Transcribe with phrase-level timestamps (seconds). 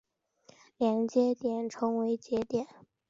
[0.77, 2.65] 连接点称为节点。